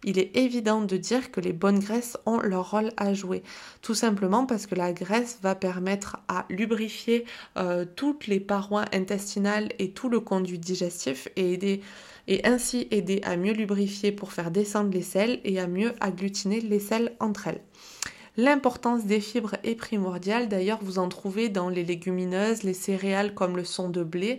il 0.08 0.18
est 0.20 0.38
évident 0.38 0.82
de 0.82 0.96
dire 0.96 1.32
que 1.32 1.42
les 1.42 1.52
bonnes 1.52 1.80
graisses 1.80 2.18
ont 2.26 2.40
leur 2.40 2.72
rôle 2.72 2.92
à 2.96 3.14
jouer. 3.14 3.44
Tout 3.82 3.94
simplement 3.94 4.46
parce 4.46 4.66
que 4.66 4.74
la 4.74 4.94
graisse 4.94 5.40
va 5.44 5.54
permettre 5.54 6.18
à 6.30 6.46
lubrifier 6.50 7.26
euh, 7.58 7.84
toutes 7.98 8.28
les 8.28 8.40
parois 8.40 8.86
intestinales 8.94 9.68
et 9.80 9.92
tout 9.92 10.08
le 10.08 10.22
conduit 10.22 10.60
digestif 10.60 11.28
et 11.36 11.52
aider 11.52 11.82
et 12.30 12.46
ainsi 12.46 12.88
aider 12.90 13.20
à 13.24 13.36
mieux 13.36 13.52
lubrifier 13.52 14.14
pour 14.14 14.32
faire 14.32 14.50
descendre 14.50 14.92
les 14.92 15.02
sels 15.02 15.42
et 15.44 15.60
à 15.60 15.68
mieux 15.68 15.94
agglutiner 16.00 16.62
les 16.62 16.80
sels 16.80 17.12
entre 17.20 17.48
elles. 17.48 17.62
L'importance 18.40 19.06
des 19.06 19.20
fibres 19.20 19.56
est 19.64 19.74
primordiale, 19.74 20.48
d'ailleurs 20.48 20.78
vous 20.84 21.00
en 21.00 21.10
trouvez 21.10 21.50
dans 21.50 21.70
les 21.70 21.84
légumineuses, 21.84 22.62
les 22.62 22.76
céréales 22.76 23.34
comme 23.34 23.58
le 23.58 23.66
son 23.66 23.90
de 23.90 24.04
blé, 24.04 24.38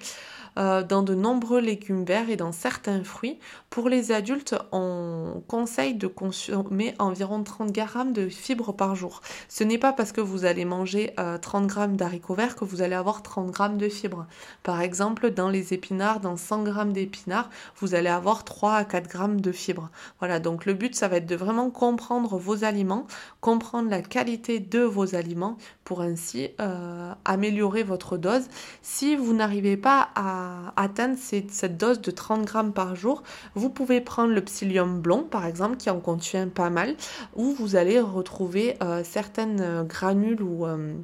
euh, 0.59 0.83
dans 0.83 1.03
de 1.03 1.15
nombreux 1.15 1.61
légumes 1.61 2.05
verts 2.05 2.31
et 2.31 2.37
dans 2.37 2.53
certains 2.53 3.05
fruits. 3.05 3.39
Pour 3.71 3.89
les 3.89 4.13
adultes, 4.13 4.55
on 4.73 5.43
conseille 5.47 5.95
de 5.95 6.07
consommer 6.07 6.95
environ 6.99 7.43
30 7.43 7.73
grammes 7.73 8.13
de 8.13 8.29
fibres 8.29 8.73
par 8.73 8.95
jour. 8.95 9.21
Ce 9.49 9.65
n'est 9.65 9.79
pas 9.79 9.93
parce 9.93 10.13
que 10.13 10.21
vous 10.21 10.45
allez 10.45 10.65
manger 10.65 11.15
30 11.43 11.65
euh, 11.65 11.67
grammes 11.67 11.97
d'haricots 11.97 12.35
verts 12.35 12.57
que 12.57 12.65
vous 12.65 12.83
allez 12.83 12.95
avoir 12.95 13.23
30 13.23 13.51
grammes 13.51 13.79
de 13.79 13.89
fibres. 13.89 14.27
Par 14.63 14.81
exemple, 14.81 15.31
dans 15.31 15.49
les 15.49 15.75
épinards, 15.75 16.21
dans 16.21 16.37
100 16.37 16.63
grammes 16.65 16.93
d'épinards, 16.93 17.51
vous 17.77 17.95
allez 17.95 18.09
avoir 18.09 18.45
3 18.45 18.75
à 18.75 18.85
4 18.85 19.09
grammes 19.09 19.41
de 19.41 19.53
fibres. 19.53 19.91
Voilà, 20.19 20.41
donc 20.41 20.67
le 20.67 20.75
but, 20.75 20.95
ça 20.95 21.09
va 21.09 21.17
être 21.17 21.27
de 21.27 21.37
vraiment 21.37 21.71
comprendre 21.71 22.39
vos 22.39 22.65
aliments, 22.65 23.07
comprendre 23.41 23.91
la 23.91 24.03
qualité 24.03 24.61
de 24.61 24.81
vos 24.81 25.15
aliments 25.15 25.57
pour 25.85 26.01
ainsi 26.01 26.49
euh, 26.61 27.13
améliorer 27.25 27.83
votre 27.83 28.17
dose. 28.17 28.49
Si 28.83 29.17
vous 29.17 29.35
n'arrivez 29.35 29.77
pas 29.77 30.09
à 30.15 30.38
atteindre 30.77 31.17
cette 31.19 31.77
dose 31.77 32.01
de 32.01 32.11
30 32.11 32.45
grammes 32.45 32.73
par 32.73 32.97
jour, 32.97 33.23
vous 33.55 33.71
pouvez 33.71 34.01
prendre 34.01 34.33
le 34.33 34.43
psyllium 34.43 35.01
blond 35.01 35.23
par 35.23 35.47
exemple 35.47 35.77
qui 35.77 35.91
en 35.91 36.01
contient 36.01 36.49
pas 36.49 36.71
mal, 36.71 36.97
où 37.37 37.53
vous 37.53 37.77
allez 37.77 38.01
retrouver 38.01 38.77
euh, 38.83 39.03
certaines 39.05 39.85
granules 39.85 40.43
ou 40.43 40.67
euh, 40.67 40.95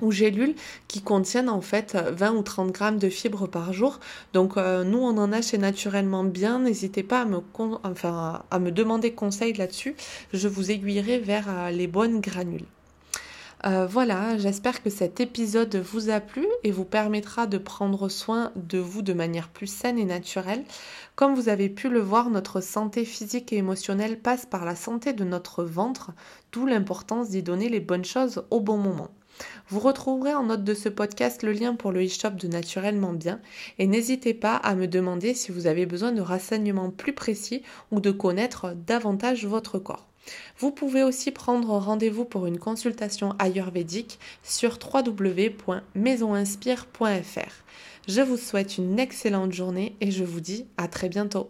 ou 0.00 0.12
gélules 0.12 0.54
qui 0.88 1.02
contiennent 1.02 1.50
en 1.50 1.60
fait 1.60 1.94
20 1.94 2.32
ou 2.32 2.42
30 2.42 2.72
grammes 2.72 2.98
de 2.98 3.10
fibres 3.10 3.46
par 3.46 3.74
jour. 3.74 4.00
Donc 4.32 4.56
nous 4.56 4.98
on 4.98 5.18
en 5.18 5.30
a 5.30 5.42
chez 5.42 5.58
Naturellement 5.58 6.24
Bien. 6.24 6.60
N'hésitez 6.60 7.02
pas 7.02 7.20
à 7.20 7.24
me, 7.26 7.40
enfin, 7.84 8.42
à 8.50 8.58
me 8.58 8.72
demander 8.72 9.12
conseil 9.12 9.52
là-dessus. 9.52 9.94
Je 10.32 10.48
vous 10.48 10.70
aiguillerai 10.70 11.18
vers 11.18 11.70
les 11.70 11.86
bonnes 11.86 12.20
granules. 12.20 12.64
Euh, 13.66 13.86
voilà, 13.86 14.38
j'espère 14.38 14.82
que 14.82 14.88
cet 14.88 15.20
épisode 15.20 15.76
vous 15.76 16.08
a 16.08 16.20
plu 16.20 16.46
et 16.64 16.70
vous 16.70 16.86
permettra 16.86 17.46
de 17.46 17.58
prendre 17.58 18.08
soin 18.08 18.52
de 18.56 18.78
vous 18.78 19.02
de 19.02 19.12
manière 19.12 19.48
plus 19.48 19.66
saine 19.66 19.98
et 19.98 20.06
naturelle. 20.06 20.64
Comme 21.14 21.34
vous 21.34 21.50
avez 21.50 21.68
pu 21.68 21.90
le 21.90 22.00
voir, 22.00 22.30
notre 22.30 22.62
santé 22.62 23.04
physique 23.04 23.52
et 23.52 23.58
émotionnelle 23.58 24.18
passe 24.18 24.46
par 24.46 24.64
la 24.64 24.76
santé 24.76 25.12
de 25.12 25.24
notre 25.24 25.62
ventre, 25.62 26.12
d'où 26.52 26.64
l'importance 26.64 27.28
d'y 27.28 27.42
donner 27.42 27.68
les 27.68 27.80
bonnes 27.80 28.04
choses 28.04 28.44
au 28.50 28.60
bon 28.60 28.78
moment. 28.78 29.10
Vous 29.68 29.80
retrouverez 29.80 30.34
en 30.34 30.44
note 30.44 30.64
de 30.64 30.74
ce 30.74 30.88
podcast 30.88 31.42
le 31.42 31.52
lien 31.52 31.74
pour 31.74 31.92
le 31.92 32.04
e-shop 32.04 32.30
de 32.30 32.48
Naturellement 32.48 33.12
Bien 33.12 33.40
et 33.78 33.86
n'hésitez 33.86 34.34
pas 34.34 34.56
à 34.56 34.74
me 34.74 34.86
demander 34.86 35.34
si 35.34 35.52
vous 35.52 35.66
avez 35.66 35.86
besoin 35.86 36.12
de 36.12 36.22
renseignements 36.22 36.90
plus 36.90 37.12
précis 37.12 37.62
ou 37.90 38.00
de 38.00 38.10
connaître 38.10 38.74
davantage 38.86 39.46
votre 39.46 39.78
corps. 39.78 40.09
Vous 40.58 40.70
pouvez 40.70 41.02
aussi 41.02 41.30
prendre 41.30 41.76
rendez-vous 41.78 42.24
pour 42.24 42.46
une 42.46 42.58
consultation 42.58 43.34
ayurvédique 43.38 44.18
sur 44.42 44.78
www.maisoninspire.fr. 44.82 47.52
Je 48.08 48.22
vous 48.22 48.36
souhaite 48.36 48.78
une 48.78 48.98
excellente 48.98 49.52
journée 49.52 49.94
et 50.00 50.10
je 50.10 50.24
vous 50.24 50.40
dis 50.40 50.66
à 50.76 50.88
très 50.88 51.08
bientôt. 51.08 51.48